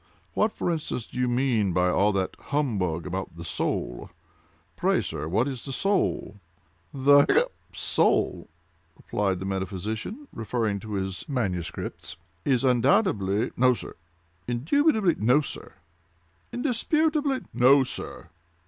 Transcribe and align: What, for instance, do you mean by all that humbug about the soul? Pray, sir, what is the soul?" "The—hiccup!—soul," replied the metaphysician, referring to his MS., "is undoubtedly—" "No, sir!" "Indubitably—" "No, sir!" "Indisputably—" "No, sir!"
What, 0.33 0.51
for 0.51 0.71
instance, 0.71 1.05
do 1.05 1.19
you 1.19 1.27
mean 1.27 1.73
by 1.73 1.89
all 1.91 2.11
that 2.13 2.35
humbug 2.39 3.05
about 3.05 3.35
the 3.37 3.43
soul? 3.43 4.09
Pray, 4.75 4.99
sir, 4.99 5.27
what 5.27 5.47
is 5.47 5.63
the 5.63 5.71
soul?" 5.71 6.39
"The—hiccup!—soul," 6.91 8.49
replied 8.97 9.37
the 9.37 9.45
metaphysician, 9.45 10.27
referring 10.33 10.79
to 10.79 10.93
his 10.93 11.29
MS., 11.29 11.71
"is 12.43 12.63
undoubtedly—" 12.63 13.51
"No, 13.55 13.75
sir!" 13.75 13.93
"Indubitably—" 14.47 15.17
"No, 15.23 15.39
sir!" 15.41 15.73
"Indisputably—" 16.51 17.41
"No, 17.53 17.83
sir!" 17.83 18.29